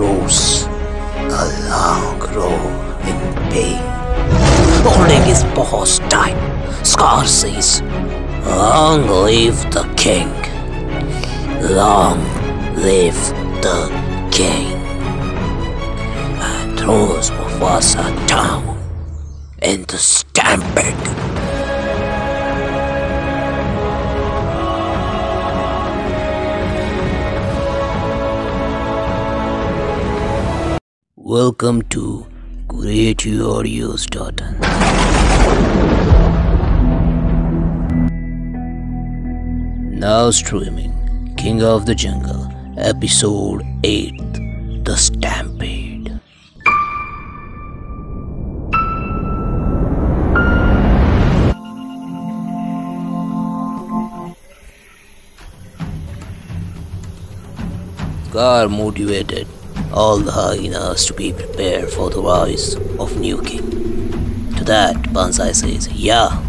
[0.00, 0.64] roars
[1.42, 2.62] a long roar
[3.10, 3.18] in
[3.52, 3.82] pain.
[4.86, 6.38] Holding his paws tight,
[6.82, 7.82] Scar says,
[8.46, 10.30] Long live the king!
[11.60, 12.18] Long
[12.76, 13.20] live
[13.66, 13.80] the
[14.32, 14.72] king!
[16.48, 18.62] And throws Mufasa down
[19.60, 20.69] in the stampede.
[31.30, 32.26] Welcome to
[32.66, 34.50] Creative Audio Starter.
[40.04, 40.92] Now streaming
[41.36, 46.18] King of the Jungle, Episode 8 The Stampede.
[58.30, 59.46] Scar motivated
[59.92, 64.52] all the hyenas to be prepared for the rise of new king.
[64.56, 66.42] To that, Banzai says, Yeah,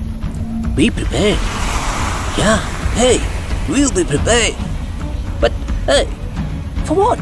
[0.75, 1.39] be prepared.
[2.37, 2.59] Yeah,
[2.95, 3.19] hey,
[3.67, 4.55] we'll be prepared.
[5.39, 5.51] But
[5.85, 6.05] hey,
[6.85, 7.19] for what?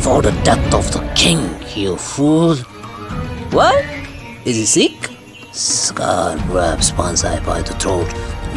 [0.00, 1.40] For the death of the king,
[1.74, 2.56] you fool.
[3.52, 3.84] What?
[4.44, 5.10] Is he sick?
[5.52, 8.08] Scar grabs Banzai by the throat.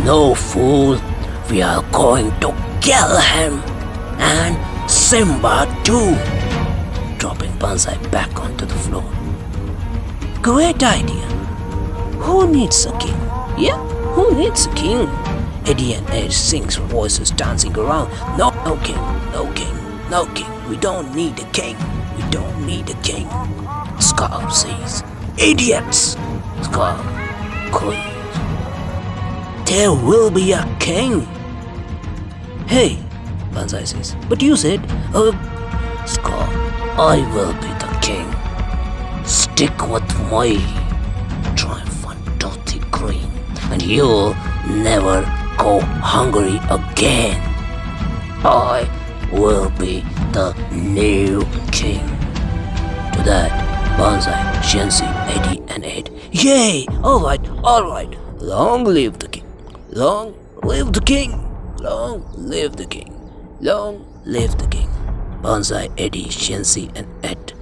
[0.06, 1.02] No, fool.
[1.50, 3.60] We are going to kill him.
[4.20, 4.73] And
[5.04, 6.16] Simba too.
[7.18, 9.04] Dropping Banzai back onto the floor.
[10.42, 11.28] Great idea.
[12.24, 13.20] Who needs a king?
[13.58, 13.78] Yeah,
[14.16, 15.10] who needs a king?
[15.66, 18.10] Eddie and Ed sings voices dancing around.
[18.38, 18.96] No, no king,
[19.34, 19.76] no king,
[20.10, 20.50] no king.
[20.70, 21.76] We don't need a king.
[22.16, 23.28] We don't need a king.
[24.00, 25.04] Scar says,
[25.38, 26.16] Idiots!
[26.62, 26.98] Scar
[27.74, 28.36] cleans.
[29.70, 31.28] There will be a king.
[32.68, 33.03] Hey,
[33.54, 34.82] Banzai says, but you said,
[35.14, 35.32] uh,
[36.06, 36.48] Scar,
[37.00, 38.28] I will be the king.
[39.26, 40.58] Stick with my
[41.56, 43.32] triumphant dirty green,
[43.72, 44.36] and you'll
[44.68, 45.22] never
[45.58, 47.40] go hungry again.
[48.44, 48.90] I
[49.32, 50.02] will be
[50.34, 52.06] the new king.
[53.14, 53.52] To that,
[53.98, 56.10] Banzai, Shenzi, Eddie, and Ed.
[56.32, 56.86] Yay!
[57.04, 58.18] Alright, alright.
[58.42, 59.46] Long live the king.
[59.92, 61.32] Long live the king.
[61.80, 63.13] Long live the king.
[63.64, 64.90] Long live the king.
[65.42, 67.54] Banzai, Eddie, Shenzi, and Ed.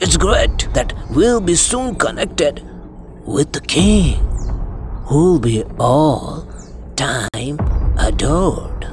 [0.00, 2.60] It's great that we'll be soon connected
[3.24, 4.16] with the king,
[5.06, 6.48] who'll be all
[6.96, 7.60] time
[7.96, 8.84] adored.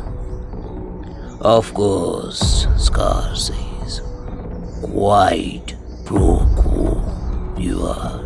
[1.42, 4.04] Of course, Scar says,
[4.84, 5.74] quite
[6.06, 6.46] broke
[7.58, 8.24] you are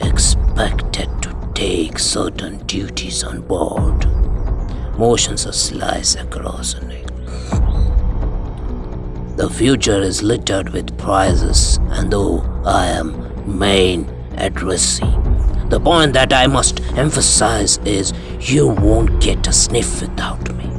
[0.00, 4.21] expected to take certain duties on board.
[4.98, 7.06] Motions a slice across neck.
[9.36, 14.04] The future is littered with prizes, and though I am main
[14.36, 15.10] addressee,
[15.70, 20.70] the point that I must emphasize is you won't get a sniff without me.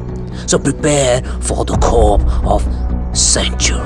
[0.48, 2.62] So prepare for the corp of
[3.18, 3.80] century.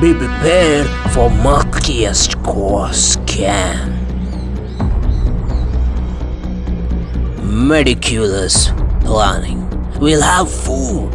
[0.00, 3.96] Be prepared for murkiest core scan.
[7.42, 8.70] Meticulous
[9.00, 9.68] planning.
[9.98, 11.14] We'll have food.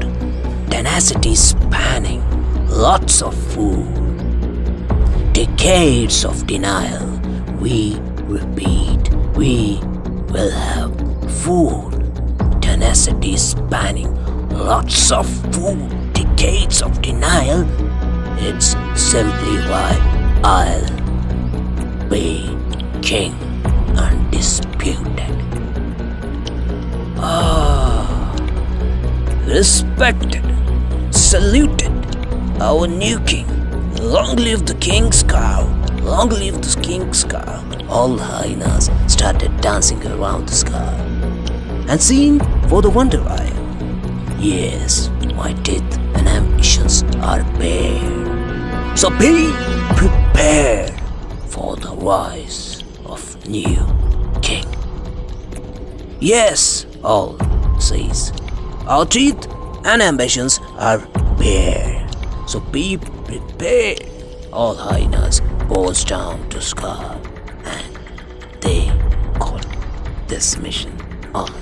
[0.69, 2.21] Tenacity spanning.
[2.69, 3.87] Lots of food.
[5.33, 7.07] Decades of denial.
[7.59, 9.13] We repeat.
[9.35, 9.79] We
[10.29, 10.93] will have
[11.43, 11.91] food.
[12.61, 14.13] Tenacity spanning.
[14.49, 16.13] Lots of food.
[16.13, 17.65] Decades of denial.
[18.39, 19.97] It's simply why
[20.43, 22.55] I'll be
[23.01, 23.44] king
[29.97, 30.43] respected,
[31.13, 31.91] saluted,
[32.61, 33.47] our new king.
[33.95, 35.63] Long live the king's cow.
[36.01, 37.63] Long live the king's cow.
[37.87, 40.93] All hyenas started dancing around the scar.
[41.87, 43.53] And seen for the wonder eye.
[44.37, 48.97] Yes, my teeth and ambitions are bare.
[48.97, 49.53] So be
[49.95, 50.91] prepared
[51.47, 53.79] for the rise of new
[54.41, 54.65] king.
[56.19, 57.37] Yes, all
[57.79, 58.33] says.
[58.87, 59.54] Our teeth
[59.85, 60.99] and ambitions are
[61.37, 62.07] bare.
[62.47, 64.05] So be prepared.
[64.51, 67.21] All hyenas bows down to Scar
[67.63, 67.85] and
[68.61, 68.87] they
[69.39, 69.65] got
[70.27, 70.97] this mission
[71.33, 71.53] on.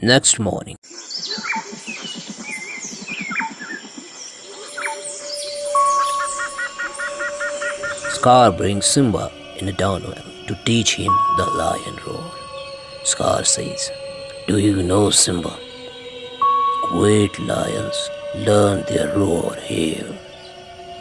[0.00, 0.76] Next morning.
[8.14, 12.32] Scar brings Simba in a downwell to teach him the lion roar.
[13.04, 13.90] Scar says,
[14.46, 15.58] Do you know Simba?
[16.90, 20.06] great lions learn their roar here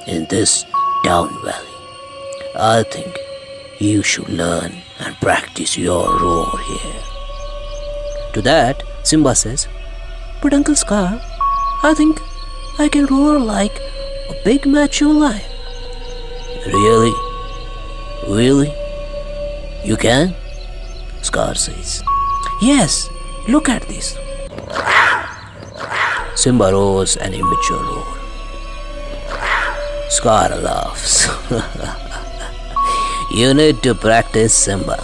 [0.07, 0.65] in this
[1.03, 1.77] down valley.
[2.55, 3.17] I think
[3.79, 7.01] you should learn and practice your roar here.
[8.33, 9.67] To that, Simba says,
[10.41, 11.21] But Uncle Scar,
[11.83, 12.19] I think
[12.79, 13.77] I can roar like
[14.29, 15.51] a big mature lion.
[16.65, 17.13] Really?
[18.27, 18.73] Really?
[19.83, 20.33] You can?
[21.21, 22.03] Scar says.
[22.61, 23.07] Yes,
[23.47, 24.17] look at this.
[26.35, 28.05] Simba roars an immature roar.
[30.09, 31.27] Scar laughs.
[33.31, 35.01] you need to practice, Simba.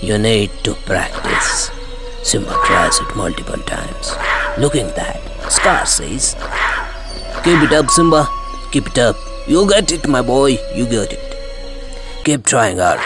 [0.00, 1.70] You need to practice.
[2.22, 4.16] Simba tries it multiple times.
[4.58, 5.20] Looking that,
[5.50, 6.34] Scar says,
[7.44, 8.26] Keep it up, Simba.
[8.72, 9.16] Keep it up.
[9.46, 10.58] You get it, my boy.
[10.74, 11.36] You get it.
[12.24, 13.00] Keep trying hard.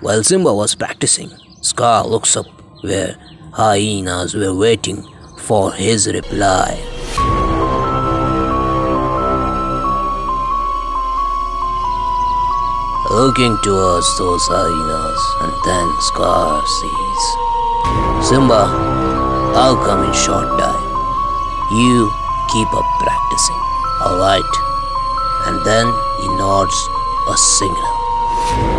[0.00, 2.46] While Simba was practicing, Scar looks up
[2.82, 3.16] where
[3.52, 5.02] hyenas were waiting
[5.38, 6.78] for his reply.
[13.10, 17.48] Looking towards those hyenas, and then Scar sees
[18.28, 18.70] Simba,
[19.58, 20.84] I'll come in short time.
[21.72, 22.10] You
[22.52, 23.62] keep up practicing,
[24.06, 24.54] alright?
[25.46, 25.86] And then
[26.20, 26.76] he nods
[27.28, 27.98] a signal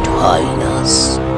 [0.06, 1.29] to hyenas.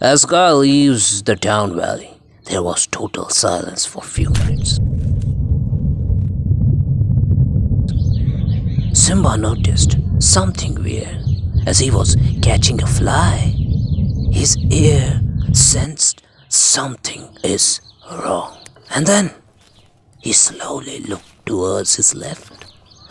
[0.00, 2.14] As Scar leaves the town valley,
[2.44, 4.76] there was total silence for a few minutes.
[8.92, 11.18] Simba noticed something weird
[11.66, 13.56] as he was catching a fly.
[14.30, 15.20] His ear
[15.52, 18.56] sensed something is wrong.
[18.94, 19.32] And then
[20.20, 22.66] he slowly looked towards his left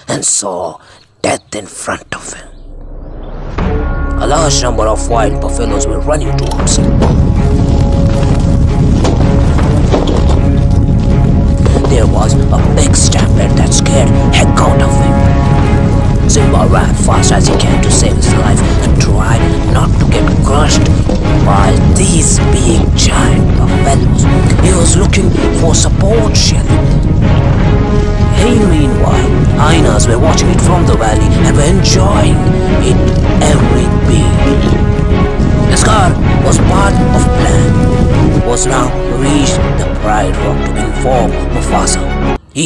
[0.08, 0.80] and saw
[1.22, 2.57] death in front of him.
[4.20, 7.00] A large number of wild buffaloes were running towards him.
[11.90, 16.30] There was a big stampede that scared heck out of him.
[16.30, 19.40] Simba ran fast as he can to save his life and tried
[19.72, 20.84] not to get crushed
[21.46, 24.24] by these big giant buffaloes.
[24.66, 25.30] He was looking
[25.62, 26.36] for support.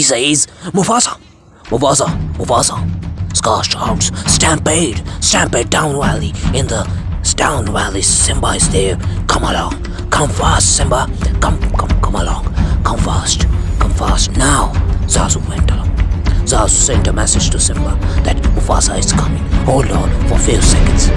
[0.01, 1.15] He says, Mufasa,
[1.65, 3.37] Mufasa, Mufasa.
[3.37, 6.33] Scar shouts, Stampede, Stampede down valley.
[6.55, 6.89] In the
[7.35, 8.95] down valley, Simba is there.
[9.27, 9.73] Come along,
[10.09, 11.05] come fast, Simba.
[11.39, 12.45] Come, come, come along.
[12.83, 13.41] Come fast,
[13.77, 14.35] come fast.
[14.37, 14.71] Now,
[15.05, 15.91] Zazu went along.
[16.49, 19.43] Zazu sent a message to Simba that Mufasa is coming.
[19.69, 21.09] Hold on for a few seconds.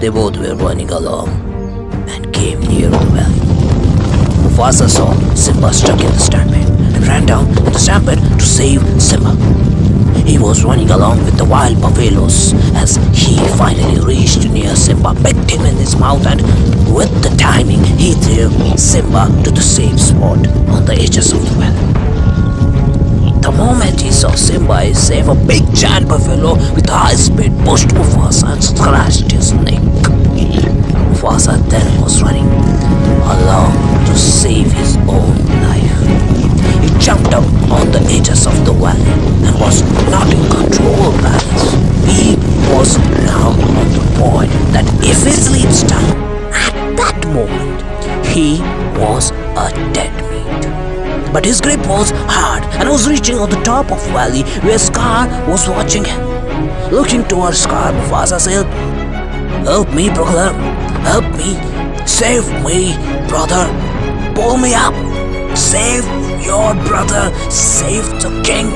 [0.00, 1.30] They both were running along
[2.08, 2.77] and came near.
[4.58, 9.30] Mufasa saw Simba stuck in the stampede and ran down the stampede to save Simba.
[10.26, 15.48] He was running along with the wild buffaloes as he finally reached near Simba, picked
[15.48, 16.42] him in his mouth, and
[16.92, 20.44] with the timing, he threw Simba to the safe spot
[20.74, 23.40] on the edges of the valley.
[23.40, 27.52] The moment he saw Simba is safe, a big giant buffalo with a high speed
[27.64, 29.78] pushed Mufasa and scratched his neck.
[31.14, 32.48] Mufasa then was running
[33.22, 35.98] along save his own life.
[36.82, 39.12] He jumped up on the edges of the valley
[39.46, 41.72] and was not in control of balance.
[42.18, 42.36] He
[42.74, 46.10] was now on the point that if he sleeps down,
[46.52, 47.78] at that moment,
[48.26, 48.60] he
[48.98, 51.32] was a dead meat.
[51.32, 55.28] But his grip was hard and was reaching on the top of valley where Scar
[55.48, 56.20] was watching him.
[56.90, 58.66] Looking towards Scar, Mufasa said,
[59.64, 60.52] Help me, brother.
[61.02, 61.54] Help me.
[62.06, 62.96] Save me,
[63.28, 63.87] brother.
[64.38, 64.94] Pull me up.
[65.56, 66.04] Save
[66.46, 67.34] your brother.
[67.50, 68.68] Save the king.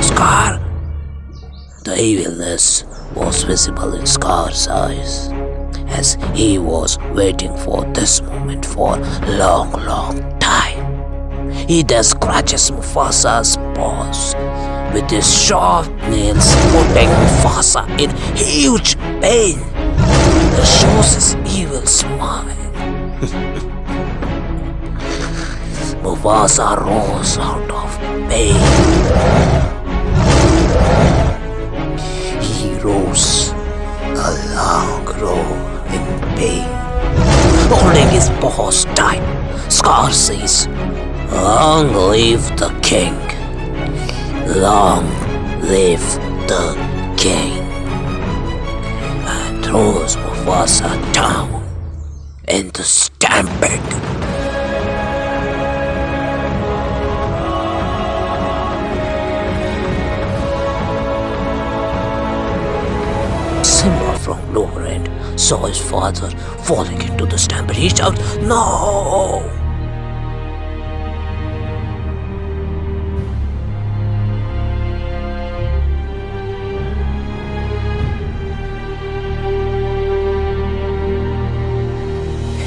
[0.00, 0.60] Scar.
[1.82, 2.84] The evilness
[3.16, 5.28] was visible in Scar's eyes
[5.88, 11.50] as he was waiting for this moment for a long, long time.
[11.50, 14.36] He then scratches Mufasa's paws
[14.94, 19.58] with his sharp nails, putting Mufasa in huge pain.
[20.54, 23.70] He shows his evil smile.
[26.24, 27.98] Mufasa roars out of
[28.30, 28.56] pain.
[32.40, 33.50] He roars
[34.08, 36.04] a long roar in
[36.38, 36.64] pain,
[37.68, 39.20] holding his paws tight.
[39.68, 40.66] Scar says,
[41.30, 43.20] Long live the king.
[44.58, 45.04] Long
[45.60, 46.08] live
[46.48, 46.72] the
[47.18, 47.60] king
[49.28, 51.68] and throws Mufasa down
[52.48, 54.13] in the stampede.
[64.52, 66.30] Lower end saw his father
[66.64, 67.76] falling into the stampede.
[67.76, 69.42] He shouted, No!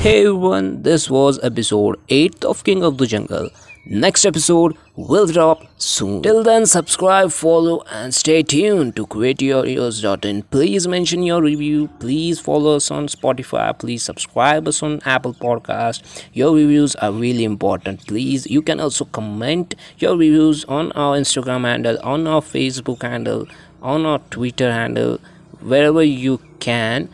[0.01, 3.49] Hey everyone, this was episode 8 of King of the Jungle.
[3.89, 6.21] Next episode will drop soon.
[6.21, 10.43] Till then, subscribe, follow, and stay tuned to createyours.in.
[10.43, 11.87] Please mention your review.
[11.99, 13.77] Please follow us on Spotify.
[13.79, 16.03] Please subscribe us on Apple Podcast.
[16.33, 18.05] Your reviews are really important.
[18.05, 23.47] Please, you can also comment your reviews on our Instagram handle, on our Facebook handle,
[23.81, 25.17] on our Twitter handle,
[25.61, 27.09] wherever you can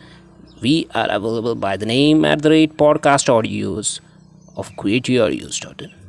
[0.60, 4.00] we are available by the name at the rate podcast audios
[4.56, 6.03] of createyours.in.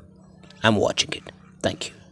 [0.65, 1.21] I'm watching it.
[1.61, 2.04] Thank you.